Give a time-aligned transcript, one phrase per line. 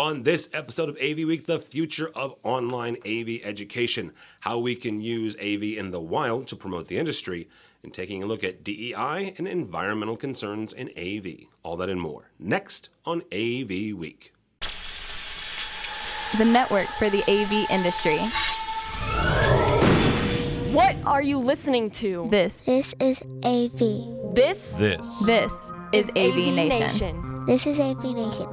[0.00, 4.98] on this episode of AV Week, the future of online AV education, how we can
[4.98, 7.46] use AV in the wild to promote the industry,
[7.82, 11.48] and taking a look at DEI and environmental concerns in AV.
[11.62, 12.30] All that and more.
[12.38, 14.32] Next on AV Week.
[16.38, 18.20] The network for the AV industry.
[20.72, 22.26] What are you listening to?
[22.30, 24.34] This, This is AV.
[24.34, 25.26] This This.
[25.26, 27.44] this is AV, Nation.
[27.44, 28.48] This is AV Nation.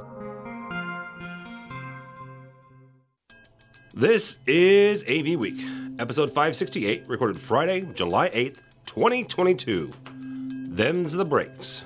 [3.98, 5.58] This is AV Week,
[5.98, 9.90] episode 568, recorded Friday, July 8th, 2022.
[10.70, 11.84] Them's the breaks.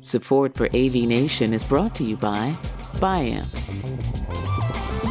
[0.00, 2.50] Support for AV Nation is brought to you by
[2.94, 3.46] Biamp.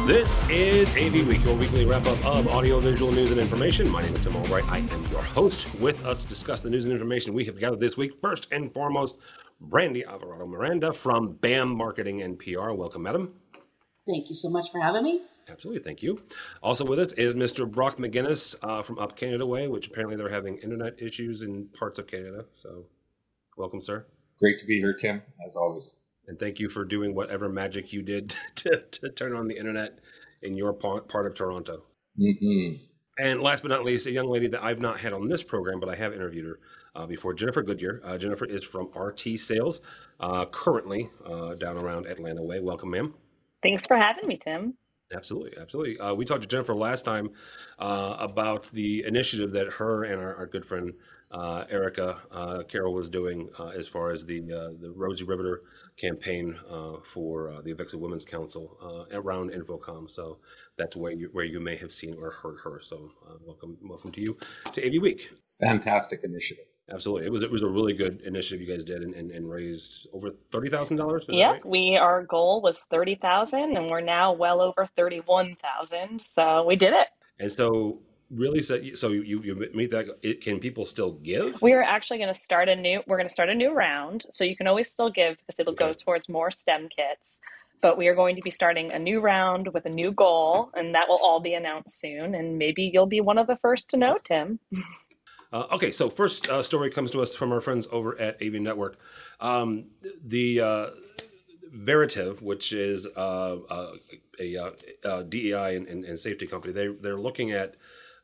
[0.06, 3.88] This is AV Week, your weekly wrap up of audio, visual news, and information.
[3.88, 4.70] My name is Tim Albright.
[4.70, 5.74] I am your host.
[5.76, 8.70] With us to discuss the news and information we have gathered this week, first and
[8.74, 9.16] foremost,
[9.58, 12.72] Brandy Alvarado Miranda from BAM Marketing and PR.
[12.72, 13.32] Welcome, madam.
[14.06, 15.22] Thank you so much for having me.
[15.48, 16.22] Absolutely, thank you.
[16.62, 17.70] Also with us is Mr.
[17.70, 21.98] Brock McGinnis uh, from Up Canada Way, which apparently they're having internet issues in parts
[21.98, 22.44] of Canada.
[22.54, 22.84] So,
[23.56, 24.06] welcome, sir.
[24.38, 25.96] Great to be here, Tim, as always.
[26.28, 29.98] And thank you for doing whatever magic you did to, to turn on the internet
[30.42, 31.82] in your part of Toronto.
[32.16, 32.72] hmm
[33.18, 35.80] And last but not least, a young lady that I've not had on this program,
[35.80, 36.60] but I have interviewed her
[36.94, 38.00] uh, before, Jennifer Goodyear.
[38.04, 39.80] Uh, Jennifer is from RT Sales,
[40.20, 42.60] uh, currently uh, down around Atlanta Way.
[42.60, 43.14] Welcome, ma'am.
[43.62, 44.74] Thanks for having me, Tim.
[45.14, 45.98] Absolutely, absolutely.
[45.98, 47.30] Uh, we talked to Jennifer last time
[47.78, 50.92] uh, about the initiative that her and our, our good friend
[51.30, 55.62] uh, Erica uh, Carroll was doing uh, as far as the uh, the Rosie Riveter
[55.96, 56.58] campaign
[57.04, 60.10] for the Avixa Women's Council around InfoComm.
[60.10, 60.38] So
[60.76, 62.80] that's where you where you may have seen or heard her.
[62.82, 63.12] So
[63.44, 64.36] welcome, welcome to you
[64.74, 65.30] to AV Week.
[65.60, 66.71] Fantastic initiative.
[66.92, 69.48] Absolutely, it was it was a really good initiative you guys did and, and, and
[69.48, 71.24] raised over thirty thousand dollars.
[71.28, 76.22] Yep, we our goal was thirty thousand, and we're now well over thirty-one thousand.
[76.22, 77.08] So we did it.
[77.38, 77.98] And so,
[78.30, 80.06] really, so you, so you, you meet that.
[80.22, 81.60] It, can people still give?
[81.62, 83.00] We are actually going to start a new.
[83.06, 85.74] We're going to start a new round, so you can always still give because it'll
[85.74, 87.40] go towards more STEM kits.
[87.80, 90.94] But we are going to be starting a new round with a new goal, and
[90.94, 92.34] that will all be announced soon.
[92.34, 94.60] And maybe you'll be one of the first to know, Tim.
[95.52, 98.54] Uh, okay, so first uh, story comes to us from our friends over at AV
[98.54, 98.98] Network.
[99.40, 99.84] Um,
[100.24, 100.86] the uh,
[101.76, 103.92] Vertiv, which is uh, uh,
[104.40, 104.70] a, uh,
[105.04, 107.74] uh DEI and, and, and safety company, they they're looking at.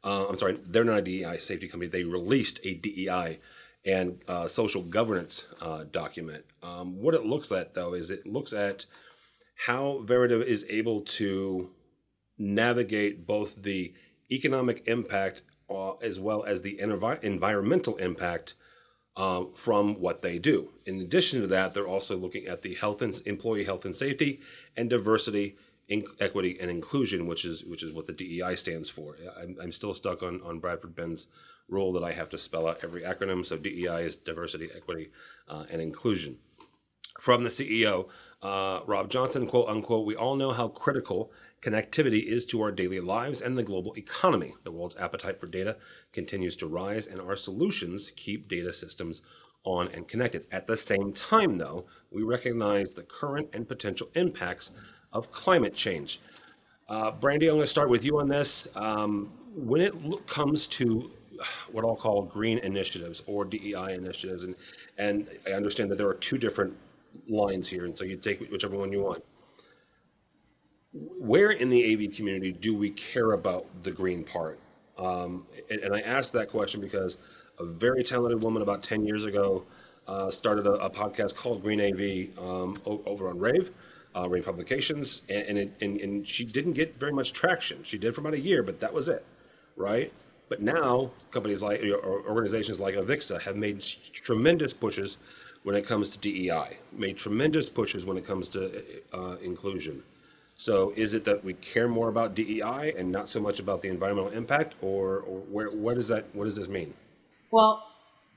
[0.05, 1.91] I'm sorry, they're not a DEI safety company.
[1.91, 3.41] They released a DEI
[3.85, 5.45] and social governance
[5.91, 6.45] document.
[6.63, 8.87] Um, what it looks at, though, is it looks at
[9.67, 11.69] how Vertiv is able to
[12.39, 13.93] navigate both the
[14.31, 18.55] economic impact uh, as well as the envi- environmental impact
[19.17, 20.69] uh, from what they do.
[20.87, 24.41] In addition to that, they're also looking at the health and employee health and safety
[24.77, 25.57] and diversity,
[25.89, 29.17] in- equity, and inclusion, which is which is what the DEI stands for.
[29.41, 31.27] I'm, I'm still stuck on on Bradford Benn's
[31.69, 33.45] rule that I have to spell out every acronym.
[33.45, 35.11] So DEI is diversity, equity,
[35.49, 36.39] uh, and inclusion
[37.21, 38.09] from the CEO,
[38.43, 43.01] uh, Rob Johnson, quote unquote, we all know how critical connectivity is to our daily
[43.01, 44.55] lives and the global economy.
[44.63, 45.77] The world's appetite for data
[46.13, 49.23] continues to rise, and our solutions keep data systems
[49.65, 50.47] on and connected.
[50.53, 54.71] At the same time, though, we recognize the current and potential impacts
[55.13, 56.21] of climate change.
[56.89, 58.69] Uh, Brandy, I'm going to start with you on this.
[58.77, 61.11] Um, when it lo- comes to
[61.73, 64.55] what I'll call green initiatives or DEI initiatives, and
[64.97, 66.75] and I understand that there are two different
[67.29, 69.25] lines here, and so you take whichever one you want.
[70.93, 74.59] Where in the AV community do we care about the green part?
[74.99, 77.19] Um, and, and I asked that question because
[77.59, 79.65] a very talented woman about 10 years ago
[80.07, 83.71] uh, started a, a podcast called Green AV um, over on Rave,
[84.17, 87.83] uh, Rave Publications, and, and, it, and, and she didn't get very much traction.
[87.85, 89.25] She did for about a year, but that was it,
[89.77, 90.13] right?
[90.49, 95.19] But now companies like or organizations like Avixa have made tremendous pushes
[95.63, 98.83] when it comes to DEI, made tremendous pushes when it comes to
[99.13, 100.03] uh, inclusion.
[100.57, 103.89] So is it that we care more about DEI and not so much about the
[103.89, 106.95] environmental impact, or, or where, what does that what does this mean?
[107.51, 107.85] Well,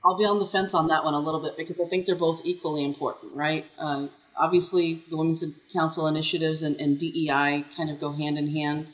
[0.04, 2.14] I'll be on the fence on that one a little bit because I think they're
[2.14, 3.66] both equally important, right?
[3.78, 4.06] Uh,
[4.36, 8.88] obviously, the Women's Council initiatives and, and DEI kind of go hand in hand.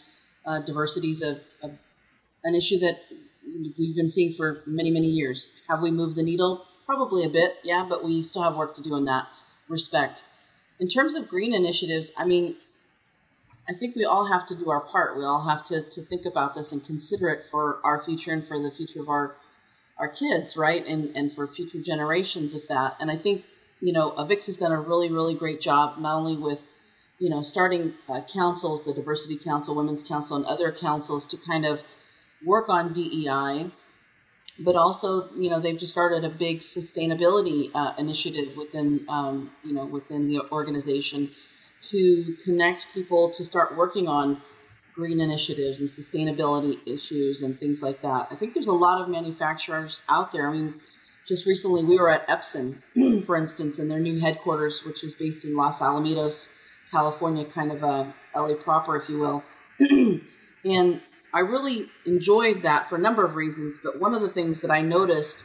[0.46, 1.70] Uh, diversity is a, a,
[2.44, 3.00] an issue that
[3.78, 5.50] we've been seeing for many, many years.
[5.68, 6.64] Have we moved the needle?
[6.88, 9.26] Probably a bit, yeah, but we still have work to do in that
[9.68, 10.24] respect.
[10.80, 12.56] In terms of green initiatives, I mean,
[13.68, 15.18] I think we all have to do our part.
[15.18, 18.42] We all have to, to think about this and consider it for our future and
[18.46, 19.36] for the future of our
[19.98, 20.86] our kids, right?
[20.86, 22.96] And and for future generations of that.
[23.00, 23.44] And I think,
[23.80, 26.66] you know, Avix has done a really, really great job, not only with
[27.18, 31.66] you know, starting uh, councils, the Diversity Council, Women's Council, and other councils to kind
[31.66, 31.82] of
[32.44, 33.70] work on DEI.
[34.60, 39.72] But also, you know, they've just started a big sustainability uh, initiative within, um, you
[39.72, 41.30] know, within the organization
[41.80, 44.40] to connect people to start working on
[44.94, 48.26] green initiatives and sustainability issues and things like that.
[48.32, 50.48] I think there's a lot of manufacturers out there.
[50.48, 50.74] I mean,
[51.24, 52.82] just recently we were at Epson,
[53.24, 56.50] for instance, in their new headquarters, which is based in Los Alamitos,
[56.90, 59.44] California, kind of a LA proper, if you will.
[60.64, 61.00] and
[61.38, 63.78] I really enjoyed that for a number of reasons.
[63.80, 65.44] But one of the things that I noticed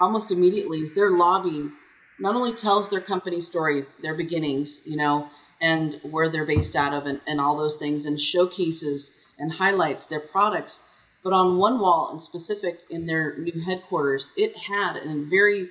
[0.00, 1.70] almost immediately is their lobby
[2.18, 5.28] not only tells their company story, their beginnings, you know,
[5.60, 10.06] and where they're based out of and, and all those things and showcases and highlights
[10.06, 10.84] their products.
[11.22, 15.68] But on one wall in specific in their new headquarters, it had a very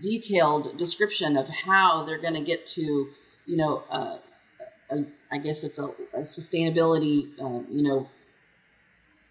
[0.00, 3.08] detailed description of how they're going to get to,
[3.46, 4.18] you know, uh,
[4.92, 8.08] a, I guess it's a, a sustainability, um, you know,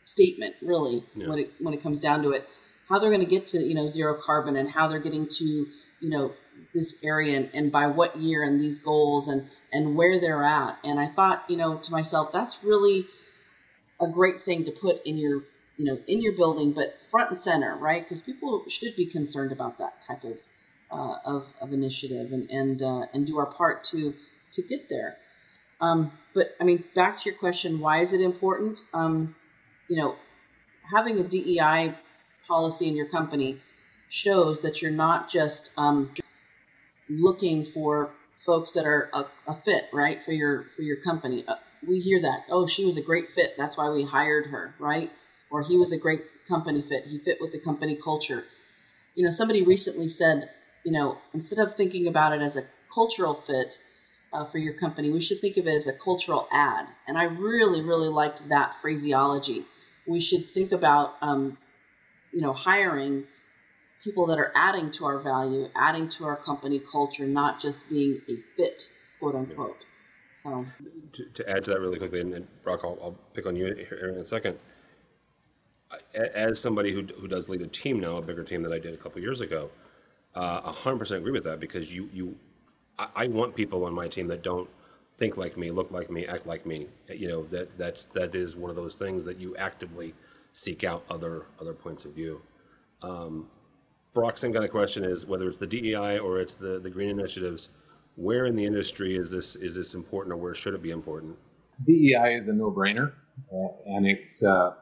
[0.09, 1.27] statement really yeah.
[1.27, 2.47] when it when it comes down to it.
[2.87, 5.45] How they're going to get to you know zero carbon and how they're getting to
[5.45, 6.33] you know
[6.73, 10.77] this area and, and by what year and these goals and and where they're at.
[10.83, 13.07] And I thought, you know, to myself, that's really
[13.99, 15.43] a great thing to put in your,
[15.77, 18.03] you know, in your building, but front and center, right?
[18.03, 20.37] Because people should be concerned about that type of
[20.91, 24.13] uh, of, of initiative and and uh, and do our part to
[24.51, 25.17] to get there.
[25.81, 28.81] Um, but I mean, back to your question, why is it important?
[28.93, 29.35] Um,
[29.89, 30.15] you know,
[30.93, 31.93] having a DEI
[32.47, 33.59] policy in your company
[34.09, 36.11] shows that you're not just um,
[37.09, 41.43] looking for folks that are a, a, fit right for your for your company.
[41.47, 41.55] Uh,
[41.87, 43.55] we hear that oh she was a great fit.
[43.57, 45.11] That's why we hired her right?
[45.51, 47.05] Or he was a great company fit.
[47.05, 48.45] He fit with the company culture.
[49.15, 50.49] You know somebody recently said
[50.83, 52.63] you know instead of thinking about it as a
[52.93, 53.79] cultural fit
[54.33, 57.23] uh, for your company we should think of it as a cultural ad and i
[57.23, 59.65] really really liked that phraseology
[60.09, 61.57] we should think about um,
[62.33, 63.25] you know hiring
[64.03, 68.21] people that are adding to our value, adding to our company culture, not just being
[68.29, 68.89] a fit,
[69.19, 69.85] quote unquote.
[70.41, 70.65] So,
[71.13, 73.65] to, to add to that really quickly, and, and Brock, I'll, I'll, pick on you
[73.75, 74.57] here in a second.
[76.13, 78.93] As somebody who, who does lead a team now, a bigger team than I did
[78.93, 79.69] a couple years ago,
[80.35, 82.37] uh, 100% agree with that because you, you
[82.97, 84.69] I, I want people on my team that don't
[85.19, 86.87] think like me, look like me, act like me.
[87.09, 90.13] You know that that's that is one of those things that you actively
[90.53, 92.41] seek out other other points of view.
[93.01, 93.47] Um,
[94.13, 97.69] Brock's kind of question is whether it's the DEI or it's the, the green initiatives,
[98.15, 101.35] where in the industry is this is this important or where should it be important?
[101.85, 103.13] DEI is a no-brainer,
[103.53, 104.73] uh, and it's uh, uh,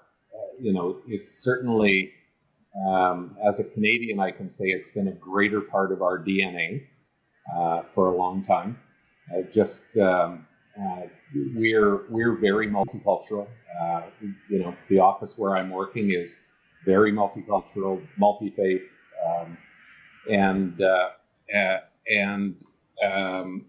[0.60, 2.14] you know it's certainly
[2.88, 6.84] um, as a Canadian I can say it's been a greater part of our DNA
[7.56, 8.80] uh, for a long time.
[9.34, 10.48] Uh, just um,
[10.80, 11.02] uh,
[11.54, 13.48] we're we're very multicultural.
[14.50, 16.36] you know the office where I'm working is
[16.86, 18.84] very multicultural, multi-faith
[19.28, 19.58] um,
[20.30, 21.10] and uh,
[22.10, 22.56] and
[23.06, 23.66] um,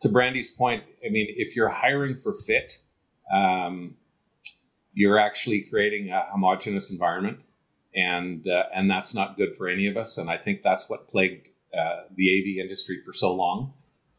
[0.00, 2.78] to Brandy's point, I mean, if you're hiring for fit,
[3.32, 3.96] um,
[4.94, 7.38] you're actually creating a homogenous environment,
[7.94, 10.18] and uh, and that's not good for any of us.
[10.18, 13.72] And I think that's what plagued uh, the AV industry for so long.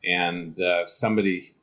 [0.04, 1.56] And uh, somebody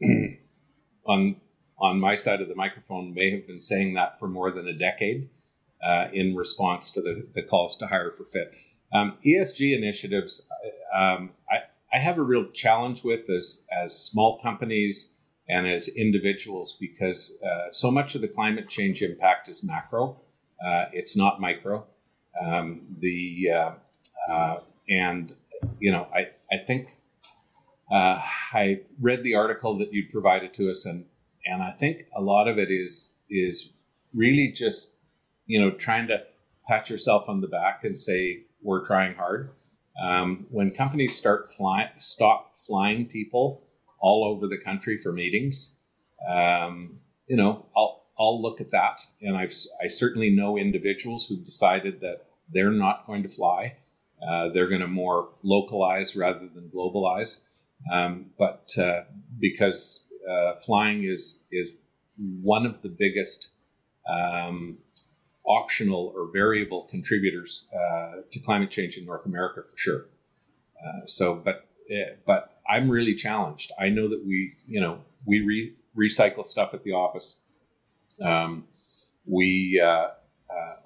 [1.06, 1.36] on
[1.80, 4.72] on my side of the microphone may have been saying that for more than a
[4.72, 5.28] decade
[5.82, 8.52] uh, in response to the, the calls to hire for fit.
[8.92, 10.48] Um, ESG initiatives,
[10.92, 11.58] um, I,
[11.92, 15.14] I have a real challenge with as, as small companies
[15.48, 20.20] and as individuals because uh, so much of the climate change impact is macro,
[20.64, 21.86] uh, it's not micro.
[22.44, 23.72] Um, the uh,
[24.30, 25.34] uh, and
[25.78, 26.96] you know I I think
[27.90, 28.20] uh,
[28.52, 31.06] I read the article that you provided to us and
[31.46, 33.70] and I think a lot of it is is
[34.14, 34.94] really just
[35.48, 36.22] you know, trying to
[36.68, 39.50] pat yourself on the back and say we're trying hard.
[40.00, 43.64] Um, when companies start flying, stop flying people
[43.98, 45.76] all over the country for meetings,
[46.28, 49.52] um, you know, I'll I'll look at that, and I've
[49.82, 53.76] I certainly know individuals who've decided that they're not going to fly.
[54.26, 57.42] Uh, they're going to more localize rather than globalize.
[57.92, 59.02] Um, but uh,
[59.38, 61.74] because uh, flying is is
[62.16, 63.50] one of the biggest
[64.08, 64.78] um,
[65.46, 70.06] optional or variable contributors uh, to climate change in North America for sure.
[70.84, 73.72] Uh, so, but uh, but I'm really challenged.
[73.78, 77.40] I know that we, you know, we re- recycle stuff at the office.
[78.22, 78.64] Um,
[79.24, 79.80] we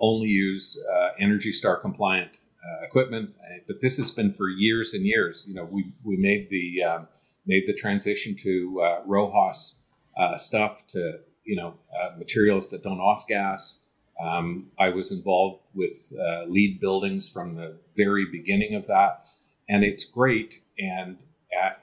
[0.02, 2.30] only use uh, Energy Star compliant
[2.64, 3.34] uh, equipment.
[3.40, 5.44] Uh, but this has been for years and years.
[5.48, 7.08] You know, we we made the um,
[7.46, 9.78] made the transition to uh, RoHS
[10.16, 13.80] uh, stuff to you know uh, materials that don't off gas.
[14.22, 19.26] Um, I was involved with uh, LEED buildings from the very beginning of that,
[19.68, 21.18] and it's great and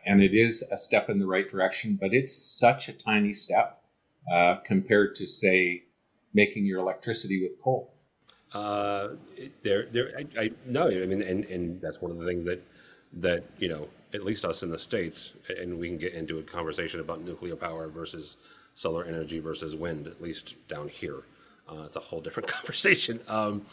[0.03, 1.97] and it is a step in the right direction.
[1.99, 3.83] But it's such a tiny step
[4.65, 5.83] compared to say
[6.33, 7.93] making your electricity with coal.
[8.53, 9.09] Uh,
[9.61, 10.11] there, there.
[10.17, 10.87] I, I no.
[10.87, 12.61] I mean, and and that's one of the things that
[13.13, 16.43] that you know, at least us in the states, and we can get into a
[16.43, 18.37] conversation about nuclear power versus
[18.73, 20.07] solar energy versus wind.
[20.07, 21.23] At least down here,
[21.69, 23.19] uh, it's a whole different conversation.
[23.27, 23.65] Um,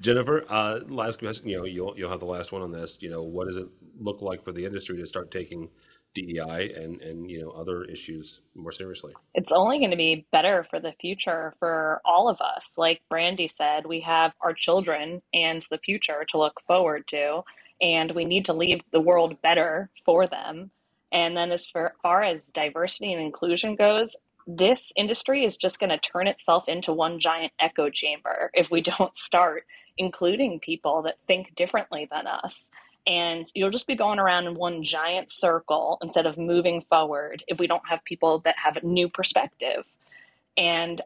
[0.00, 1.48] Jennifer, uh, last question.
[1.48, 2.98] You know, you'll you'll have the last one on this.
[3.00, 3.66] You know, what does it
[3.98, 5.68] look like for the industry to start taking
[6.14, 9.14] DEI and and you know other issues more seriously.
[9.34, 12.74] It's only going to be better for the future for all of us.
[12.76, 17.42] Like Brandy said, we have our children and the future to look forward to,
[17.80, 20.70] and we need to leave the world better for them.
[21.12, 21.68] And then as
[22.02, 24.14] far as diversity and inclusion goes,
[24.46, 28.80] this industry is just going to turn itself into one giant echo chamber if we
[28.80, 29.64] don't start
[29.98, 32.70] including people that think differently than us
[33.06, 37.58] and you'll just be going around in one giant circle instead of moving forward if
[37.58, 39.84] we don't have people that have a new perspective.
[40.56, 41.00] And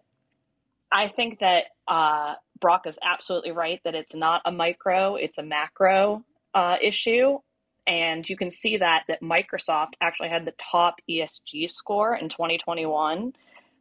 [0.90, 5.42] I think that uh, Brock is absolutely right that it's not a micro, it's a
[5.42, 7.38] macro uh, issue.
[7.86, 13.32] And you can see that that Microsoft actually had the top ESG score in 2021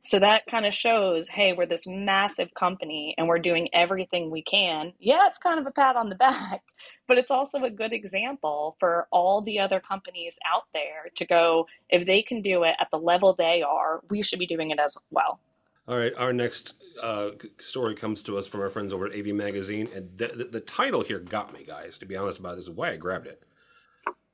[0.04, 4.42] so that kind of shows, hey, we're this massive company and we're doing everything we
[4.42, 4.94] can.
[5.00, 6.64] Yeah, it's kind of a pat on the back,
[7.08, 11.68] but it's also a good example for all the other companies out there to go,
[11.90, 14.80] if they can do it at the level they are, we should be doing it
[14.80, 15.40] as well.
[15.88, 19.28] All right, our next uh, story comes to us from our friends over at AV
[19.36, 21.98] Magazine, and the, the, the title here got me, guys.
[21.98, 23.44] To be honest about this, is why I grabbed it.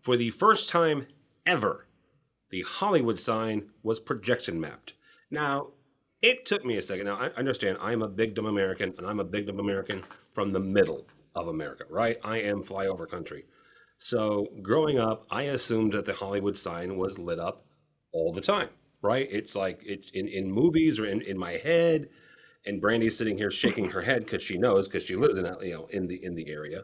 [0.01, 1.07] For the first time
[1.45, 1.87] ever,
[2.49, 4.93] the Hollywood sign was projection mapped.
[5.29, 5.69] Now,
[6.21, 7.05] it took me a second.
[7.05, 10.03] Now, I understand I'm a big dumb American, and I'm a big dumb American
[10.33, 12.17] from the middle of America, right?
[12.23, 13.45] I am flyover country.
[13.97, 17.65] So, growing up, I assumed that the Hollywood sign was lit up
[18.13, 18.69] all the time,
[19.01, 19.27] right?
[19.31, 22.09] It's like it's in, in movies or in, in my head.
[22.65, 25.63] And Brandy's sitting here shaking her head because she knows because she lives in that,
[25.63, 26.83] you know, in the in the area.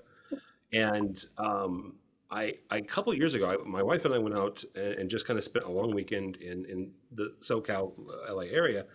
[0.71, 1.95] And um,
[2.33, 5.09] I, I, a couple years ago, I, my wife and I went out and, and,
[5.09, 8.85] just kind of spent a long weekend in in the SoCal uh, LA area,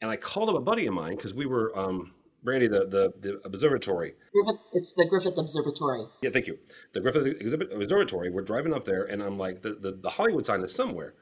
[0.00, 2.12] and I called up a buddy of mine because we were um,
[2.44, 4.14] Brandy the, the the observatory.
[4.32, 6.04] Griffith, it's the Griffith Observatory.
[6.22, 6.58] Yeah, thank you.
[6.92, 8.30] The Griffith Exhibit Observatory.
[8.30, 11.14] We're driving up there, and I'm like, the the, the Hollywood sign is somewhere,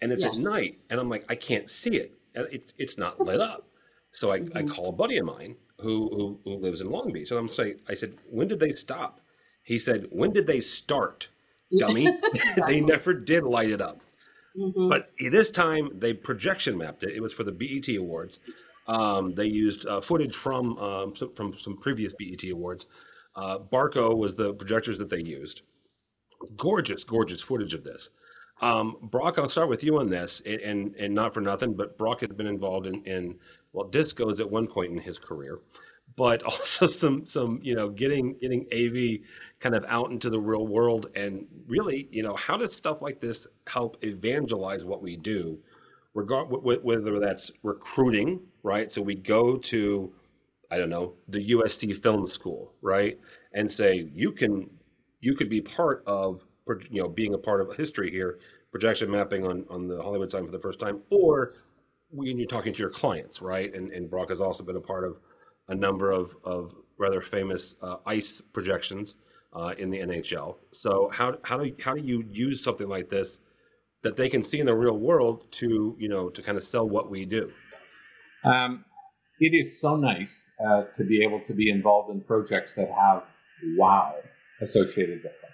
[0.00, 0.30] and it's yeah.
[0.30, 2.18] at night, and I'm like, I can't see it.
[2.34, 3.68] and It's it's not lit up.
[4.12, 4.56] So I, mm-hmm.
[4.56, 7.48] I call a buddy of mine who, who who lives in Long Beach, and I'm
[7.48, 9.20] say, I said, when did they stop?
[9.64, 11.28] He said, When did they start?
[11.76, 12.06] Dummy.
[12.68, 14.00] they never did light it up.
[14.56, 14.88] Mm-hmm.
[14.88, 17.14] But this time they projection mapped it.
[17.16, 18.38] It was for the BET Awards.
[18.86, 22.86] Um, they used uh, footage from um, some, from some previous BET Awards.
[23.34, 25.62] Uh, Barco was the projectors that they used.
[26.56, 28.10] Gorgeous, gorgeous footage of this.
[28.60, 31.98] Um, Brock, I'll start with you on this, and, and, and not for nothing, but
[31.98, 33.36] Brock has been involved in, in
[33.72, 35.58] well, discos at one point in his career
[36.16, 39.26] but also some some you know getting getting AV
[39.60, 43.20] kind of out into the real world and really you know how does stuff like
[43.20, 45.58] this help evangelize what we do,
[46.14, 48.90] regard whether that's recruiting right?
[48.90, 50.12] So we go to
[50.70, 53.18] I don't know the USC Film School right?
[53.52, 54.68] And say you can
[55.20, 56.44] you could be part of
[56.90, 58.38] you know being a part of history here
[58.70, 61.54] projection mapping on on the Hollywood sign for the first time or
[62.10, 63.74] when you're talking to your clients right?
[63.74, 65.18] And and Brock has also been a part of
[65.68, 69.14] a number of, of rather famous uh, ice projections
[69.54, 70.56] uh, in the NHL.
[70.72, 73.38] So how, how do how do you use something like this
[74.02, 76.88] that they can see in the real world to you know to kind of sell
[76.88, 77.50] what we do?
[78.44, 78.84] Um,
[79.40, 83.24] it is so nice uh, to be able to be involved in projects that have
[83.76, 84.14] wow
[84.60, 85.50] associated with them.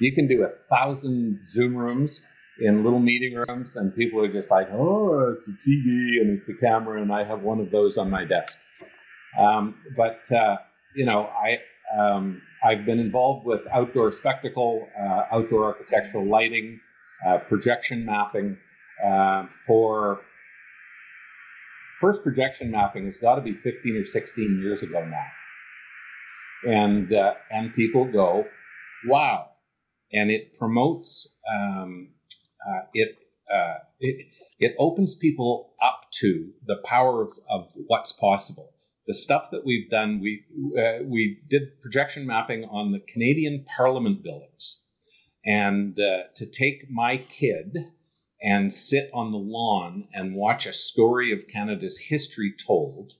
[0.00, 2.22] You can do a thousand Zoom rooms
[2.60, 6.48] in little meeting rooms, and people are just like, "Oh, it's a TV and it's
[6.48, 8.58] a camera," and I have one of those on my desk.
[9.38, 10.58] Um, but uh,
[10.94, 11.60] you know, I
[11.98, 16.80] um, I've been involved with outdoor spectacle, uh, outdoor architectural lighting,
[17.26, 18.58] uh, projection mapping
[19.04, 20.20] uh, for.
[22.00, 27.34] First projection mapping has got to be 15 or 16 years ago now, and uh,
[27.50, 28.46] and people go,
[29.06, 29.46] wow,
[30.12, 32.10] and it promotes um,
[32.70, 33.16] uh, it,
[34.00, 34.26] it
[34.58, 38.72] it opens people up to the power of, of what's possible
[39.06, 40.44] the stuff that we've done, we
[40.78, 44.82] uh, we did projection mapping on the Canadian Parliament buildings,
[45.44, 47.76] and uh, to take my kid
[48.42, 53.14] and sit on the lawn and watch a story of Canada's history told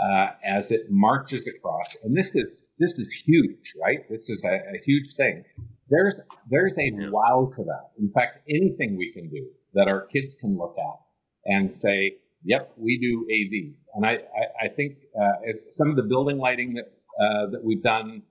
[0.00, 4.08] uh, as it marches across, and this is this is huge, right?
[4.10, 5.44] This is a, a huge thing.
[5.88, 6.18] There's
[6.50, 7.90] there's a wow to that.
[7.98, 12.72] In fact, anything we can do that our kids can look at and say, "Yep,
[12.76, 15.32] we do AV." And I I, I think uh,
[15.70, 18.22] some of the building lighting that uh, that we've done,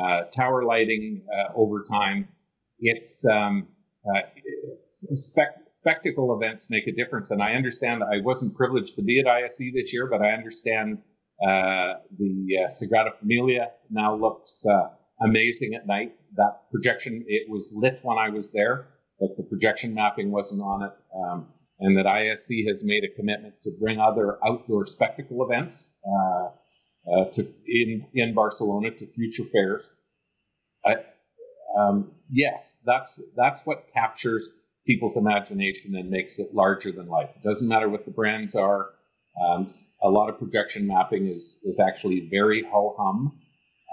[0.00, 2.28] uh, tower lighting uh, over time,
[2.80, 3.68] it's um,
[4.14, 4.22] uh,
[5.14, 7.30] spec- spectacle events make a difference.
[7.30, 10.98] And I understand I wasn't privileged to be at ISE this year, but I understand
[11.46, 14.64] uh, the Sagrada Familia now looks
[15.20, 16.14] amazing at night.
[16.36, 18.88] That projection, it was lit when I was there,
[19.20, 20.92] but the projection mapping wasn't on it.
[21.14, 21.46] Um,
[21.82, 26.46] and that ISE has made a commitment to bring other outdoor spectacle events uh,
[27.12, 29.82] uh, to in in Barcelona to future fairs.
[30.86, 30.96] I,
[31.76, 34.48] um, yes, that's that's what captures
[34.86, 37.30] people's imagination and makes it larger than life.
[37.36, 38.90] It doesn't matter what the brands are.
[39.44, 39.68] Um,
[40.02, 43.38] a lot of projection mapping is is actually very ho hum.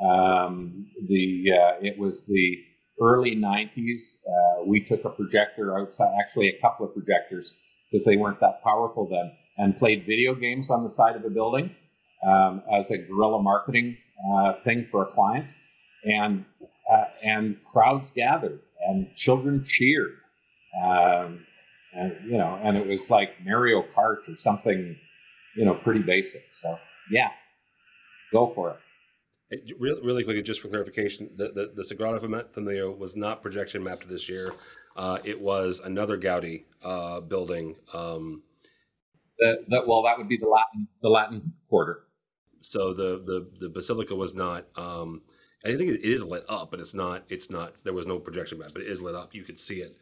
[0.07, 2.57] Um, the uh, it was the
[3.01, 4.01] early '90s.
[4.27, 7.53] Uh, we took a projector outside, actually a couple of projectors,
[7.91, 11.29] because they weren't that powerful then, and played video games on the side of a
[11.29, 11.75] building
[12.25, 13.97] um, as a guerrilla marketing
[14.33, 15.51] uh, thing for a client,
[16.03, 16.45] and
[16.91, 20.13] uh, and crowds gathered and children cheered,
[20.83, 21.45] um,
[21.93, 24.95] and you know, and it was like Mario Kart or something
[25.55, 26.43] you know, pretty basic.
[26.53, 26.77] So
[27.11, 27.31] yeah,
[28.31, 28.71] go for
[29.51, 29.75] it.
[29.79, 32.19] Really, really quickly, just for clarification, the, the, the Sagrada
[32.53, 34.53] Familia was not projection mapped this year.
[34.99, 37.77] Uh, it was another Gaudi uh, building.
[37.93, 38.43] Um,
[39.39, 42.03] the, well, that would be the Latin the Latin Quarter.
[42.59, 44.65] So the the the basilica was not.
[44.75, 45.21] Um,
[45.63, 47.23] I think it is lit up, but it's not.
[47.29, 47.75] It's not.
[47.85, 49.33] There was no projection map, but it is lit up.
[49.33, 49.95] You could see it,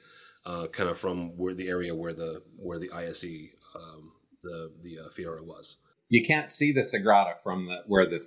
[0.48, 4.98] uh, kind of from where the area where the where the ISE um, the the
[4.98, 5.77] uh, Fira was.
[6.10, 8.25] You can't see the Sagrada from the where the.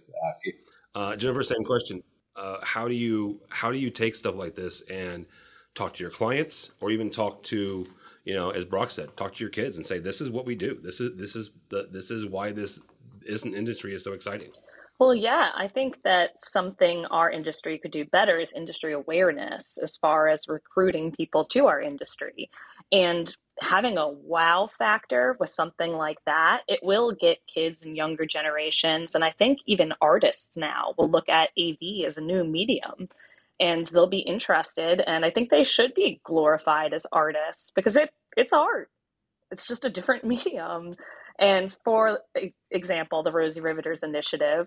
[0.94, 2.04] Uh, uh, Jennifer, same question.
[2.36, 5.26] Uh, how do you how do you take stuff like this and
[5.74, 7.86] talk to your clients, or even talk to
[8.24, 10.54] you know, as Brock said, talk to your kids and say, "This is what we
[10.54, 10.78] do.
[10.82, 12.80] This is this is the this is why this
[13.24, 14.52] isn't industry is so exciting."
[14.98, 19.96] Well, yeah, I think that something our industry could do better is industry awareness as
[19.96, 22.50] far as recruiting people to our industry.
[22.92, 28.26] And having a wow factor with something like that, it will get kids and younger
[28.26, 29.14] generations.
[29.14, 33.08] And I think even artists now will look at AV as a new medium
[33.60, 35.02] and they'll be interested.
[35.06, 38.88] And I think they should be glorified as artists because it, it's art,
[39.50, 40.96] it's just a different medium.
[41.38, 42.20] And for
[42.70, 44.66] example, the Rosie Riveters Initiative,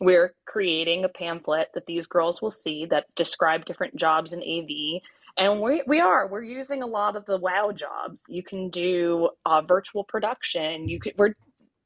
[0.00, 5.02] we're creating a pamphlet that these girls will see that describe different jobs in AV.
[5.36, 8.24] And we, we are, we're using a lot of the wow jobs.
[8.28, 10.88] You can do uh, virtual production.
[10.88, 11.34] You could, we're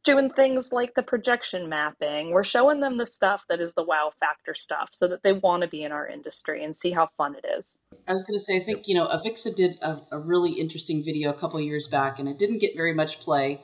[0.07, 2.31] doing things like the projection mapping.
[2.31, 5.63] We're showing them the stuff that is the wow factor stuff so that they want
[5.63, 7.67] to be in our industry and see how fun it is.
[8.09, 11.05] I was going to say, I think, you know, Avixa did a, a really interesting
[11.05, 13.61] video a couple years back and it didn't get very much play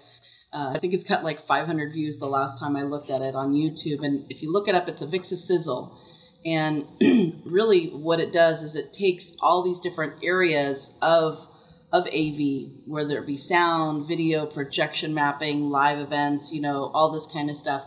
[0.52, 3.35] uh, I think it's got like 500 views the last time I looked at it
[3.35, 4.05] on YouTube.
[4.05, 5.98] And if you look it up, it's Avixa Sizzle.
[6.44, 6.87] And
[7.46, 11.48] really, what it does is it takes all these different areas of
[11.92, 17.26] of AV, whether it be sound, video, projection mapping, live events, you know, all this
[17.26, 17.87] kind of stuff,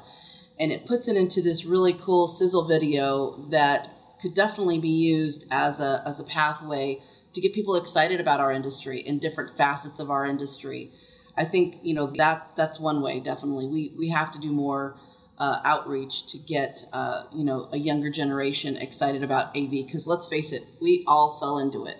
[0.59, 3.91] and it puts it into this really cool sizzle video that
[4.21, 7.01] could definitely be used as a as a pathway
[7.33, 10.91] to get people excited about our industry and different facets of our industry.
[11.35, 13.19] I think you know that that's one way.
[13.19, 14.97] Definitely, we we have to do more
[15.37, 19.71] uh, outreach to get uh, you know a younger generation excited about AV.
[19.71, 21.97] Because let's face it, we all fell into it.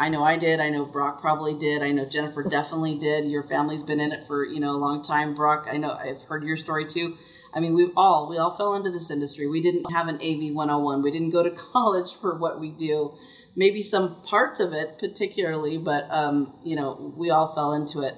[0.00, 0.60] I know I did.
[0.60, 1.82] I know Brock probably did.
[1.82, 3.26] I know Jennifer definitely did.
[3.26, 5.34] Your family's been in it for you know a long time.
[5.34, 7.18] Brock, I know I've heard your story too.
[7.52, 9.46] I mean, we all we all fell into this industry.
[9.46, 11.02] We didn't have an AV 101.
[11.02, 13.14] We didn't go to college for what we do.
[13.54, 18.16] Maybe some parts of it, particularly, but um, you know, we all fell into it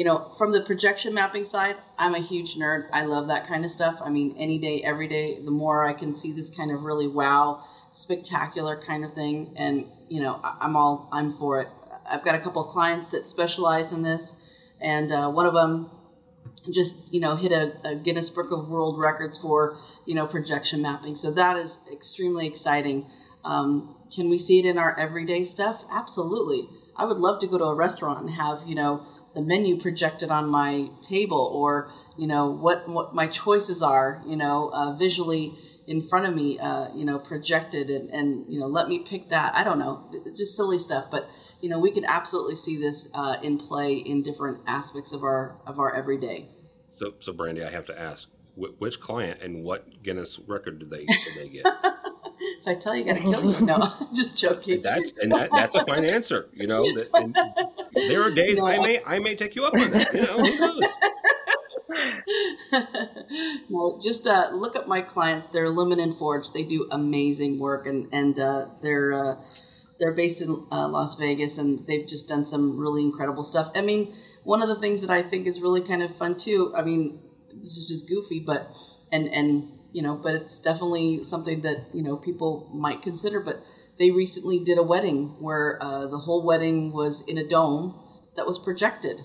[0.00, 2.88] you know, from the projection mapping side, I'm a huge nerd.
[2.90, 4.00] I love that kind of stuff.
[4.02, 7.06] I mean, any day, every day, the more I can see this kind of really
[7.06, 11.68] wow, spectacular kind of thing, and you know, I'm all I'm for it.
[12.10, 14.36] I've got a couple clients that specialize in this,
[14.80, 15.90] and uh, one of them
[16.72, 20.82] just you know hit a, a, Guinness Book of World Records for you know projection
[20.82, 21.14] mapping.
[21.16, 23.06] So that is extremely exciting.
[23.44, 25.84] Um, can we see it in our everyday stuff?
[25.90, 26.68] Absolutely.
[26.96, 30.30] I would love to go to a restaurant and have you know the menu projected
[30.30, 35.54] on my table, or you know what what my choices are, you know, uh, visually
[35.90, 39.28] in front of me, uh, you know, projected, and and you know, let me pick
[39.30, 39.56] that.
[39.56, 41.28] I don't know, it's just silly stuff, but
[41.60, 45.60] you know, we can absolutely see this uh, in play in different aspects of our
[45.66, 46.48] of our everyday.
[46.86, 50.90] So, so Brandy, I have to ask, wh- which client and what Guinness record did
[50.90, 51.66] they did they get?
[52.60, 53.66] if I tell you, gotta kill you.
[53.66, 54.74] No, I'm just joking.
[54.74, 56.50] And that's and that, that's a fine answer.
[56.52, 58.66] You know, that, there are days No.
[58.66, 60.14] I may I may take you up on that.
[60.14, 60.84] You know, who knows?
[63.70, 65.48] well, just uh, look at my clients.
[65.48, 66.52] They're Lumen Forge.
[66.52, 69.36] They do amazing work, and and uh, they're uh,
[69.98, 73.70] they're based in uh, Las Vegas, and they've just done some really incredible stuff.
[73.74, 76.72] I mean, one of the things that I think is really kind of fun too.
[76.76, 77.20] I mean,
[77.54, 78.74] this is just goofy, but
[79.10, 83.40] and and you know, but it's definitely something that you know people might consider.
[83.40, 83.62] But
[83.98, 87.98] they recently did a wedding where uh, the whole wedding was in a dome
[88.36, 89.22] that was projected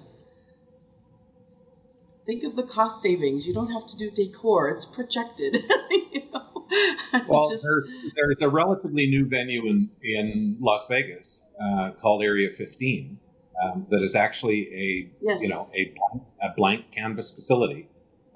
[2.26, 3.48] think of the cost savings.
[3.48, 5.56] You don't have to do decor; it's projected.
[5.92, 6.42] you know?
[7.28, 7.84] Well, Just- there,
[8.16, 13.20] there's a relatively new venue in, in Las Vegas uh, called Area 15
[13.64, 15.42] um, that is actually a Yes.
[15.42, 15.94] you know a,
[16.42, 17.88] a blank canvas facility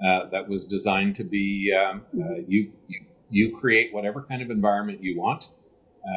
[0.03, 4.49] uh, that was designed to be um, uh, you, you you create whatever kind of
[4.49, 5.49] environment you want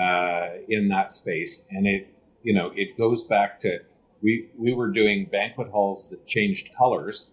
[0.01, 2.09] uh, in that space, and it
[2.43, 3.81] you know it goes back to
[4.23, 7.31] we we were doing banquet halls that changed colors,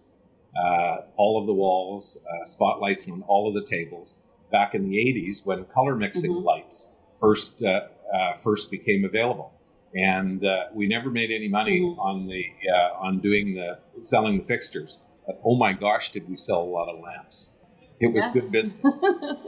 [0.56, 4.18] uh, all of the walls, uh, spotlights on all of the tables
[4.50, 6.44] back in the 80s when color mixing Mhm.
[6.44, 9.52] lights first uh, uh, first became available,
[9.94, 11.98] and uh, we never made any money Mhm.
[11.98, 14.98] on the uh, on doing the selling the fixtures.
[15.26, 17.52] But oh my gosh, did we sell a lot of lamps?
[18.00, 18.32] It was Yeah.
[18.32, 18.80] good business.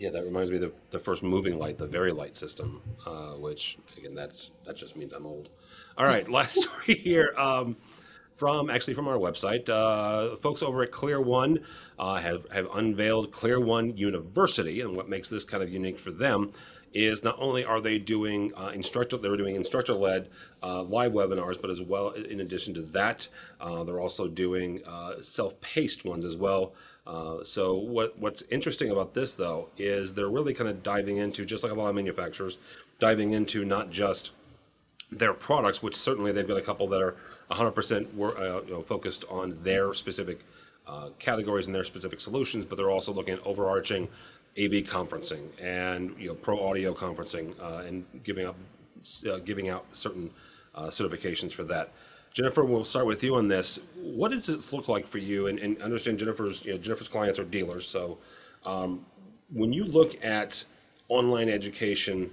[0.00, 3.78] Yeah, that reminds me of the, the first moving light, the Vari-Lite system, uh, which
[3.96, 5.48] again, that's that just means I'm old.
[5.96, 7.74] All right, last story here um,
[8.38, 9.68] from actually from our website.
[9.68, 11.62] Uh, folks over at ClearOne
[11.98, 16.52] uh, have have unveiled ClearOne University, and what makes this kind of unique for them
[16.94, 20.28] is not only are they doing uh, instructor, they were doing instructor led
[20.62, 23.28] uh, live webinars, but as well, in addition to that,
[23.60, 26.72] uh, they're also doing uh, self paced ones as well.
[27.06, 31.44] Uh, so what what's interesting about this though is they're really kind of diving into
[31.44, 32.58] just like a lot of manufacturers,
[32.98, 34.30] diving into not just
[35.10, 37.16] their products, which certainly they've got a couple that are
[37.50, 40.40] 100% were uh, you know, focused on their specific
[40.86, 44.08] uh, categories and their specific solutions, but they're also looking at overarching
[44.58, 48.56] AV conferencing and you know pro audio conferencing uh, and giving up
[49.30, 50.30] uh, giving out certain
[50.74, 51.92] uh, certifications for that.
[52.32, 53.80] Jennifer, we'll start with you on this.
[53.96, 55.46] What does this look like for you?
[55.46, 58.18] And, and understand Jennifer's you know, Jennifer's clients are dealers, so
[58.64, 59.04] um,
[59.52, 60.64] when you look at
[61.08, 62.30] online education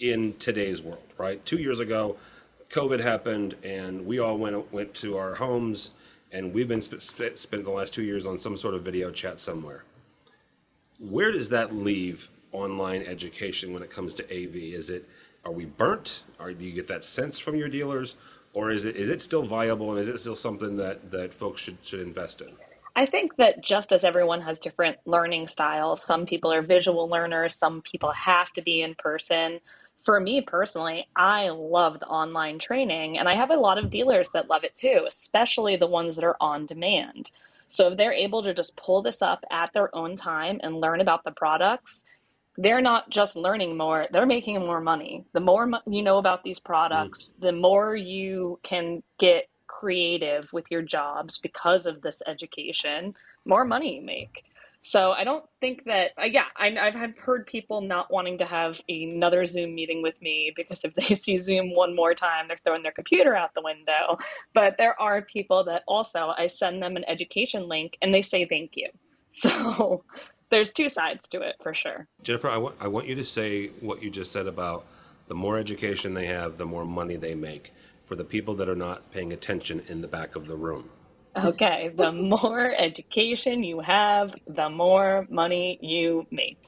[0.00, 1.44] in today's world, right?
[1.46, 2.16] Two years ago,
[2.72, 5.90] COVID happened, and we all went went to our homes,
[6.32, 9.10] and we've been sp- sp- spent the last two years on some sort of video
[9.10, 9.84] chat somewhere.
[10.98, 14.56] Where does that leave online education when it comes to AV?
[14.56, 15.06] Is it
[15.44, 16.22] are we burnt?
[16.40, 18.16] Or do you get that sense from your dealers,
[18.54, 21.60] or is it is it still viable and is it still something that that folks
[21.60, 22.52] should should invest in?
[22.96, 27.54] I think that just as everyone has different learning styles, some people are visual learners,
[27.54, 29.60] some people have to be in person.
[30.02, 34.30] For me personally, I love the online training, and I have a lot of dealers
[34.30, 37.30] that love it too, especially the ones that are on demand.
[37.68, 41.00] So if they're able to just pull this up at their own time and learn
[41.00, 42.02] about the products,
[42.58, 45.24] they're not just learning more, they're making more money.
[45.32, 47.40] The more mo- you know about these products, mm.
[47.40, 53.96] the more you can get creative with your jobs because of this education, more money
[53.96, 54.44] you make.
[54.82, 58.44] So I don't think that, uh, yeah, I, I've had heard people not wanting to
[58.44, 62.60] have another Zoom meeting with me because if they see Zoom one more time, they're
[62.64, 64.18] throwing their computer out the window.
[64.54, 68.46] But there are people that also, I send them an education link and they say
[68.46, 68.88] thank you.
[69.34, 70.04] So
[70.50, 72.06] there's two sides to it for sure.
[72.22, 74.84] Jennifer, I want I want you to say what you just said about
[75.28, 77.72] the more education they have, the more money they make.
[78.04, 80.90] For the people that are not paying attention in the back of the room.
[81.36, 86.58] Okay, the more education you have, the more money you make.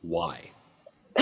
[0.00, 0.50] Why?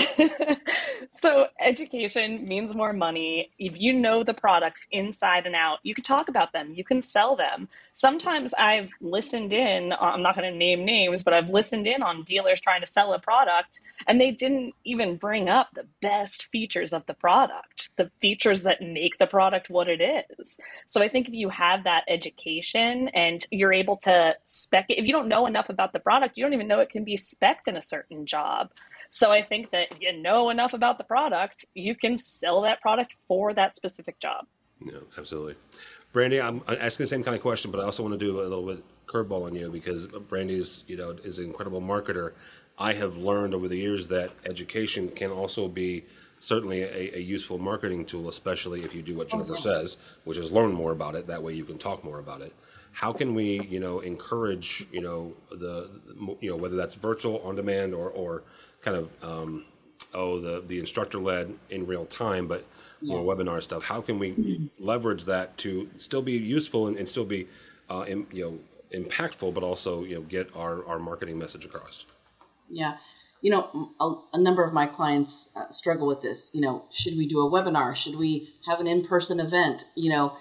[1.15, 3.51] so education means more money.
[3.59, 7.03] If you know the products inside and out, you can talk about them, you can
[7.03, 7.69] sell them.
[7.93, 12.23] Sometimes I've listened in, I'm not going to name names, but I've listened in on
[12.23, 16.93] dealers trying to sell a product and they didn't even bring up the best features
[16.93, 20.57] of the product, the features that make the product what it is.
[20.87, 25.05] So I think if you have that education and you're able to spec it, if
[25.05, 27.67] you don't know enough about the product, you don't even know it can be spec'd
[27.67, 28.71] in a certain job.
[29.13, 32.81] So I think that if you know enough about the product, you can sell that
[32.81, 34.47] product for that specific job.
[34.83, 35.53] Yeah, absolutely.
[36.13, 38.41] Brandy, I'm asking the same kind of question, but I also want to do a
[38.41, 42.31] little bit curveball on you because Brandy's, you know, is an incredible marketer.
[42.79, 46.05] I have learned over the years that education can also be
[46.43, 50.51] certainly a, a useful marketing tool, especially if you do what Jennifer says, which is
[50.51, 51.25] learn more about it.
[51.25, 52.53] That way you can talk more about it.
[52.91, 55.89] How can we, you know, encourage, you know, the,
[56.41, 58.43] you know, whether that's virtual, on demand, or, or
[58.81, 59.65] kind of, um,
[60.13, 62.65] oh, the the instructor led in real time, but
[63.01, 63.15] yeah.
[63.15, 63.81] more webinar stuff.
[63.81, 67.47] How can we leverage that to still be useful and, and still be,
[67.89, 68.43] uh, in, you
[68.91, 72.05] know, impactful, but also you know get our our marketing message across?
[72.69, 72.97] Yeah,
[73.43, 76.49] you know, a, a number of my clients uh, struggle with this.
[76.53, 77.95] You know, should we do a webinar?
[77.95, 79.85] Should we have an in person event?
[79.95, 80.35] You know.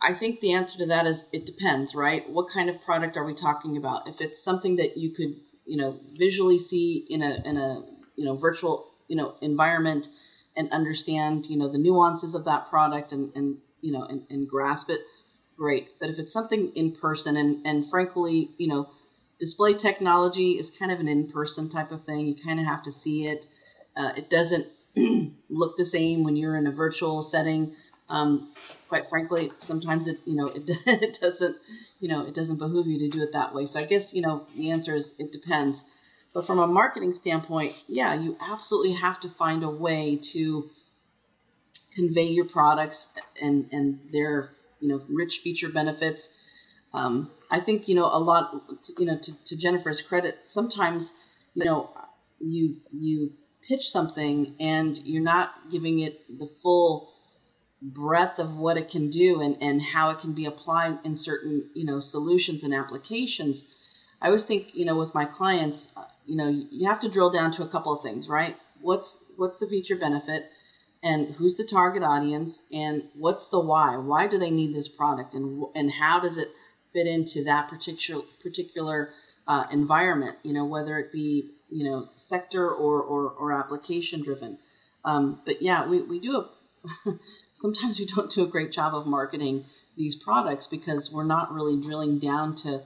[0.00, 2.30] I think the answer to that is it depends, right?
[2.30, 4.06] What kind of product are we talking about?
[4.06, 5.34] If it's something that you could,
[5.66, 7.82] you know, visually see in a in a
[8.18, 10.08] you know virtual you know environment
[10.56, 14.48] and understand you know the nuances of that product and and you know and, and
[14.48, 15.00] grasp it
[15.56, 18.90] great but if it's something in person and and frankly you know
[19.38, 22.26] display technology is kind of an in-person type of thing.
[22.26, 23.46] You kind of have to see it.
[23.96, 24.66] Uh, it doesn't
[25.48, 27.74] look the same when you're in a virtual setting.
[28.08, 28.52] Um,
[28.88, 31.56] quite frankly sometimes it you know it, it doesn't
[32.00, 33.66] you know it doesn't behoove you to do it that way.
[33.66, 35.84] So i guess you know the answer is it depends.
[36.34, 40.70] But from a marketing standpoint, yeah, you absolutely have to find a way to
[41.94, 46.36] convey your products and and their you know rich feature benefits.
[46.92, 48.54] Um, I think you know a lot.
[48.98, 51.14] You know, to, to Jennifer's credit, sometimes
[51.54, 51.90] you know
[52.40, 53.32] you you
[53.66, 57.12] pitch something and you're not giving it the full
[57.80, 61.68] breadth of what it can do and, and how it can be applied in certain
[61.74, 63.68] you know solutions and applications
[64.20, 67.30] i always think you know with my clients uh, you know you have to drill
[67.30, 70.50] down to a couple of things right what's what's the feature benefit
[71.04, 75.34] and who's the target audience and what's the why why do they need this product
[75.34, 76.48] and and how does it
[76.92, 79.10] fit into that particular particular
[79.46, 84.58] uh, environment you know whether it be you know sector or or, or application driven.
[85.04, 86.48] Um, but yeah we, we do a
[87.54, 89.64] sometimes we don't do a great job of marketing
[89.96, 92.82] these products because we're not really drilling down to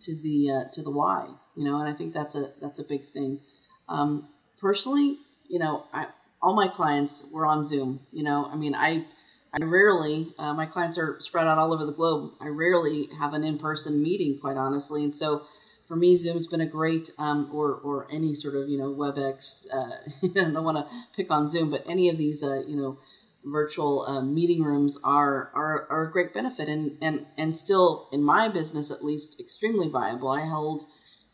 [0.00, 2.84] to the uh, to the why you know and i think that's a that's a
[2.84, 3.40] big thing.
[3.88, 4.28] Um,
[4.60, 6.06] personally you know I,
[6.40, 9.04] all my clients were on zoom you know i mean i
[9.52, 13.34] i rarely uh, my clients are spread out all over the globe i rarely have
[13.34, 15.42] an in-person meeting quite honestly and so
[15.86, 19.66] for me zoom's been a great um, or or any sort of you know webex
[19.72, 19.96] uh,
[20.40, 22.98] i don't want to pick on zoom but any of these uh, you know
[23.44, 28.22] virtual uh, meeting rooms are, are are a great benefit and and and still in
[28.22, 30.84] my business at least extremely viable i hold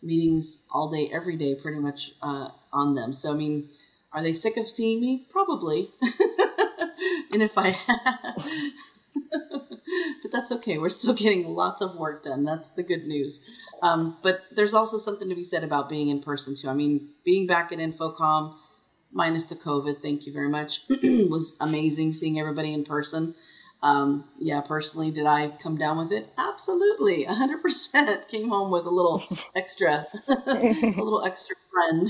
[0.02, 3.12] meetings all day, every day, pretty much uh, on them.
[3.12, 3.68] So, I mean,
[4.12, 5.26] are they sick of seeing me?
[5.30, 5.90] Probably.
[7.32, 7.76] and if I,
[10.22, 10.78] but that's okay.
[10.78, 12.44] We're still getting lots of work done.
[12.44, 13.40] That's the good news.
[13.82, 16.68] Um, but there's also something to be said about being in person too.
[16.68, 18.54] I mean, being back at InfoComm,
[19.12, 23.34] minus the COVID, thank you very much, was amazing seeing everybody in person.
[23.80, 26.32] Um, yeah, personally, did I come down with it?
[26.36, 28.28] Absolutely, a 100%.
[28.28, 29.22] Came home with a little
[29.56, 32.08] extra, a little extra friend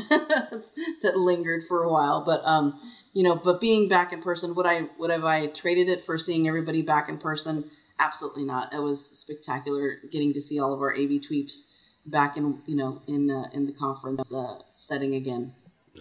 [1.02, 2.24] that lingered for a while.
[2.24, 2.80] But, um,
[3.12, 6.16] you know, but being back in person, would I, would have I traded it for
[6.16, 7.64] seeing everybody back in person?
[7.98, 8.72] Absolutely not.
[8.72, 11.66] It was spectacular getting to see all of our AV tweeps
[12.06, 15.52] back in, you know, in, uh, in the conference uh, setting again.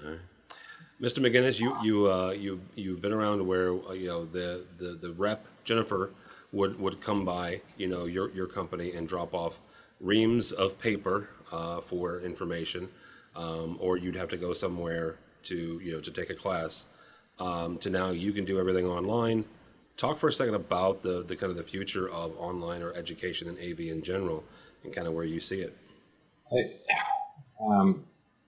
[0.01, 0.19] All right.
[1.01, 1.19] Mr.
[1.19, 5.13] McGinnis, you you uh, you you've been around where uh, you know the, the the
[5.13, 6.11] rep Jennifer
[6.51, 9.59] would would come by you know your your company and drop off
[9.99, 12.89] reams of paper uh, for information,
[13.35, 16.85] um, or you'd have to go somewhere to you know to take a class.
[17.39, 19.45] Um, to now you can do everything online.
[19.97, 23.49] Talk for a second about the the kind of the future of online or education
[23.49, 24.43] and AV in general,
[24.83, 25.77] and kind of where you see it.
[27.61, 28.05] Um,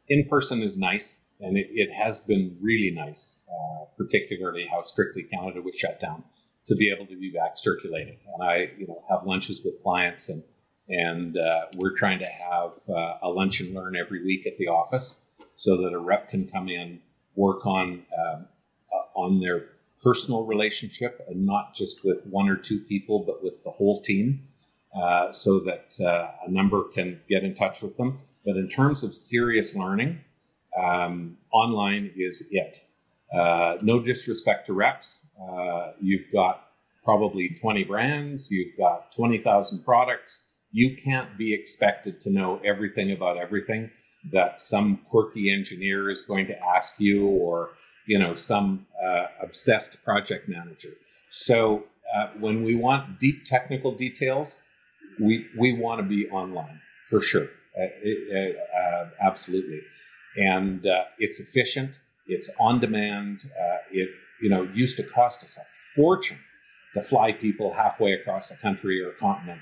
[0.08, 5.24] in person is nice and it, it has been really nice, uh, particularly how strictly
[5.24, 6.24] Canada was shut down,
[6.68, 8.18] to be able to be back circulating.
[8.34, 10.44] And I, you know, have lunches with clients, and
[10.88, 14.68] and uh, we're trying to have uh, a lunch and learn every week at the
[14.68, 15.20] office,
[15.56, 17.00] so that a rep can come in,
[17.36, 18.48] work on um,
[18.94, 19.66] uh, on their
[20.02, 24.48] personal relationship, and not just with one or two people, but with the whole team,
[24.96, 28.20] uh, so that uh, a number can get in touch with them.
[28.46, 30.22] But in terms of serious learning,
[30.78, 32.78] um, online is it.
[33.34, 35.22] Uh, no disrespect to reps.
[35.42, 36.68] Uh, you've got
[37.04, 40.48] probably 20 brands, you've got 20,000 products.
[40.72, 43.92] You can't be expected to know everything about everything.
[44.34, 47.70] that some quirky engineer is going to ask you, or
[48.06, 50.94] you know, some uh, obsessed project manager.
[51.30, 54.62] So uh, when we want deep technical details,
[55.20, 57.48] we we want to be online for sure,
[57.80, 58.38] uh,
[58.78, 59.82] uh, absolutely,
[60.38, 62.00] and uh, it's efficient.
[62.28, 63.42] It's on demand.
[63.92, 64.10] it
[64.42, 65.66] you know used to cost us a
[65.96, 66.40] fortune
[66.94, 69.62] to fly people halfway across a country or a continent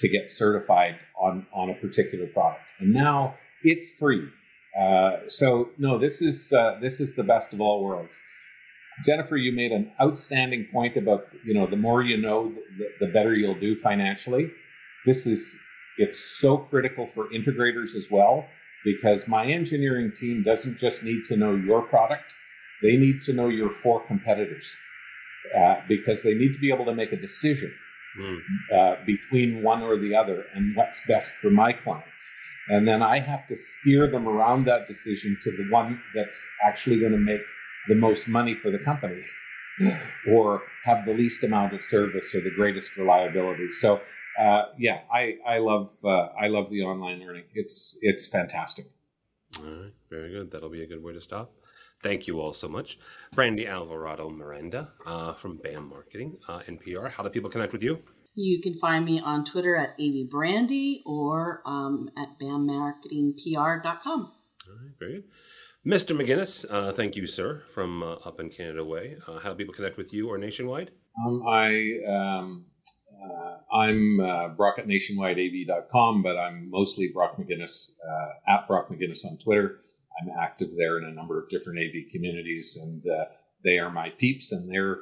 [0.00, 4.28] to get certified on on a particular product, and now it's free.
[4.78, 8.18] Uh, so no, this is uh, this is the best of all worlds.
[9.04, 13.12] Jennifer, you made an outstanding point about you know the more you know, the, the
[13.12, 14.50] better you'll do financially.
[15.06, 15.56] This is
[15.98, 18.44] it's so critical for integrators as well
[18.86, 22.32] because my engineering team doesn't just need to know your product;
[22.82, 24.74] they need to know your four competitors
[25.58, 27.72] uh, because they need to be able to make a decision
[28.18, 28.38] mm.
[28.72, 32.24] uh, between one or the other and what's best for my clients.
[32.68, 36.98] And then I have to steer them around that decision to the one that's actually
[36.98, 37.42] going to make
[37.88, 39.22] the most money for the company
[40.32, 43.70] or have the least amount of service or the greatest reliability.
[43.70, 44.00] So,
[44.38, 47.44] uh, yeah, I, I love uh, I love the online learning.
[47.54, 48.86] It's it's fantastic.
[49.60, 50.50] All right, very good.
[50.50, 51.52] That'll be a good way to stop.
[52.02, 52.98] Thank you all so much,
[53.34, 56.78] Brandy Alvarado Miranda uh, from BAM Marketing uh, and
[57.10, 57.98] How do people connect with you?
[58.34, 64.20] You can find me on Twitter at avbrandy or um, at bammarketingpr.com.
[64.68, 65.24] All right, very good.
[65.86, 66.20] Mr.
[66.20, 69.16] McGinnis, uh, thank you, sir, from uh, up in Canada Way.
[69.26, 70.90] Uh, how do people connect with you or nationwide?
[71.24, 72.66] Um, I, um,
[73.72, 79.38] I'm uh, Brock at nationwideav.com, but I'm mostly Brock McGinnis uh, at Brock McGinnis on
[79.38, 79.80] Twitter.
[80.20, 83.26] I'm active there in a number of different AV communities, and uh,
[83.64, 85.00] they are my peeps, and they're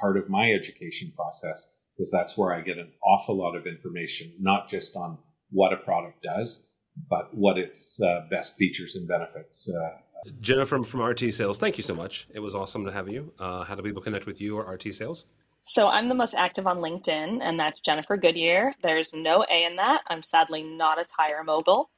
[0.00, 4.32] part of my education process because that's where I get an awful lot of information,
[4.38, 5.18] not just on
[5.50, 6.68] what a product does,
[7.08, 9.70] but what its uh, best features and benefits.
[9.70, 12.26] Uh, Jennifer from RT Sales, thank you so much.
[12.34, 13.32] It was awesome to have you.
[13.38, 15.26] Uh, how do people connect with you or RT Sales?
[15.68, 18.72] So I'm the most active on LinkedIn, and that's Jennifer Goodyear.
[18.84, 20.02] There's no A in that.
[20.06, 21.90] I'm sadly not a tire mogul.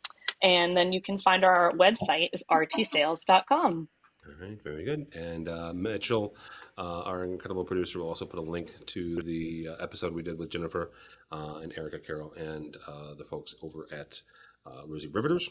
[0.42, 3.88] And then you can find our website is rtsales.com.
[4.26, 5.14] All right, very good.
[5.14, 6.34] And uh, Mitchell,
[6.78, 10.38] uh, our incredible producer, will also put a link to the uh, episode we did
[10.38, 10.92] with Jennifer
[11.30, 14.22] uh, and Erica Carroll and uh, the folks over at
[14.64, 15.50] uh, Rosie Riveters.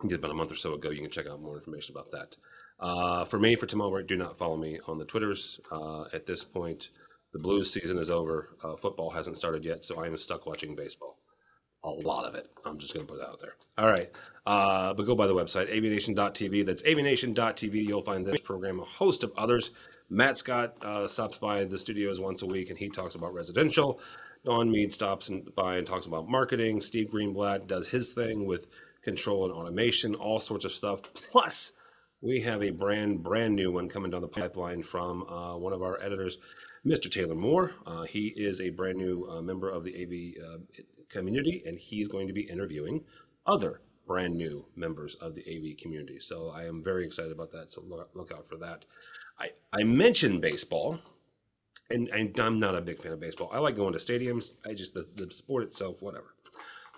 [0.00, 0.88] He did about a month or so ago.
[0.88, 3.28] You can check out more information about that.
[3.28, 5.60] for me, for tomorrow, do not follow me on the Twitters.
[6.14, 6.88] at this point,
[7.36, 8.56] the Blues season is over.
[8.80, 11.18] football hasn't started yet, so I am stuck watching baseball
[11.86, 12.50] a lot of it.
[12.64, 13.54] I'm just going to put that out there.
[13.78, 14.10] All right.
[14.44, 16.66] Uh, but go by the website, avnation.tv.
[16.66, 17.84] That's avnation.tv.
[17.84, 19.70] You'll find this program, a host of others.
[20.10, 24.00] Matt Scott uh, stops by the studios once a week and he talks about residential.
[24.44, 26.80] Don Mead stops by and talks about marketing.
[26.80, 28.66] Steve Greenblatt does his thing with
[29.02, 31.00] control and automation, all sorts of stuff.
[31.14, 31.72] Plus,
[32.20, 35.82] we have a brand, brand new one coming down the pipeline from uh, one of
[35.82, 36.38] our editors,
[36.84, 37.10] Mr.
[37.10, 37.72] Taylor Moore.
[37.86, 40.58] Uh, he is a brand new uh, member of the AV uh,
[41.10, 43.02] community, and he's going to be interviewing
[43.46, 46.18] other brand new members of the AV community.
[46.20, 47.70] So I am very excited about that.
[47.70, 48.84] So look, look out for that.
[49.38, 50.98] I, I mentioned baseball,
[51.90, 53.50] and, and, I'm not a big fan of baseball.
[53.52, 54.52] I like going to stadiums.
[54.64, 56.34] I just, the, the sport itself, whatever.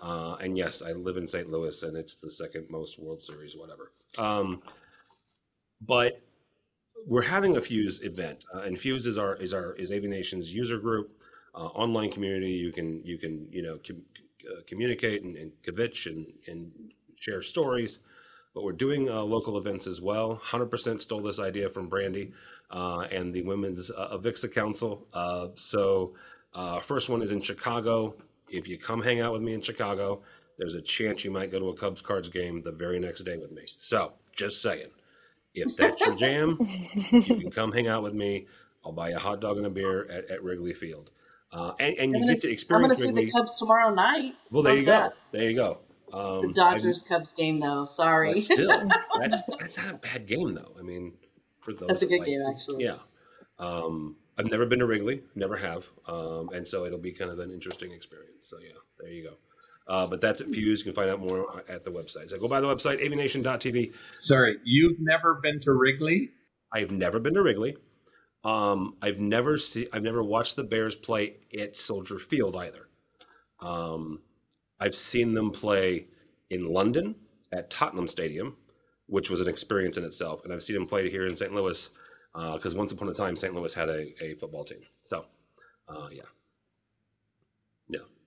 [0.01, 1.49] Uh, and yes, I live in St.
[1.49, 3.91] Louis, and it's the second most World Series, whatever.
[4.17, 4.61] Um,
[5.81, 6.21] but
[7.05, 10.53] we're having a Fuse event, uh, and Fuse is our is our is AV Nation's
[10.53, 11.11] user group
[11.55, 12.51] uh, online community.
[12.51, 14.03] You can you can you know com-
[14.49, 16.71] uh, communicate and, and kvetch and, and
[17.15, 17.99] share stories.
[18.55, 20.41] But we're doing uh, local events as well.
[20.43, 22.31] 100% stole this idea from Brandy
[22.71, 25.05] uh, and the Women's Avixa Council.
[25.13, 26.15] Uh, so,
[26.81, 28.15] first one is in Chicago.
[28.49, 30.23] If you come hang out with me in Chicago,
[30.57, 33.37] there's a chance you might go to a Cubs Cards game the very next day
[33.37, 33.61] with me.
[33.65, 34.89] So, just saying,
[35.53, 36.57] if that's your jam,
[37.11, 38.47] you can come hang out with me.
[38.85, 41.11] I'll buy you a hot dog and a beer at, at Wrigley Field.
[41.51, 42.91] Uh, and, and you get to experience.
[42.91, 44.35] I'm going to see the Cubs tomorrow night.
[44.51, 44.91] Well, there How's you go.
[44.91, 45.13] That?
[45.31, 45.79] There you go.
[46.13, 47.85] Um, the Dodgers Cubs game, though.
[47.85, 48.39] Sorry.
[48.39, 48.67] still,
[49.19, 50.75] that's that's not a bad game, though.
[50.77, 51.13] I mean,
[51.61, 52.85] for those that's a good like, game, actually.
[52.85, 52.97] Yeah.
[53.57, 57.39] Um, I've never been to Wrigley, never have, um, and so it'll be kind of
[57.39, 58.47] an interesting experience.
[58.47, 59.33] So yeah, there you go.
[59.89, 60.79] Uh, but that's at Fuse.
[60.79, 62.29] You can find out more at the website.
[62.29, 63.93] So go by the website, avnation.tv.
[64.13, 66.29] Sorry, you've never been to Wrigley?
[66.71, 67.75] I've never been to Wrigley.
[68.43, 72.87] Um, I've never seen, I've never watched the Bears play at Soldier Field either.
[73.61, 74.21] Um,
[74.79, 76.05] I've seen them play
[76.51, 77.15] in London
[77.51, 78.55] at Tottenham Stadium,
[79.07, 81.53] which was an experience in itself, and I've seen them play here in St.
[81.53, 81.89] Louis
[82.33, 83.53] because uh, once upon a time St.
[83.53, 84.81] Louis had a, a football team.
[85.01, 85.25] So,
[85.87, 86.23] uh, yeah.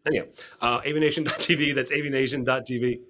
[0.07, 0.25] Anyhow,
[0.61, 1.75] uh, avnation.tv.
[1.75, 3.01] That's avnation.tv.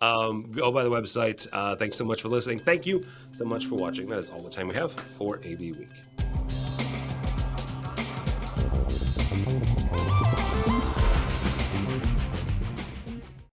[0.00, 1.46] Um, go by the website.
[1.52, 2.58] Uh, thanks so much for listening.
[2.58, 4.06] Thank you so much for watching.
[4.06, 5.88] That is all the time we have for AV Week.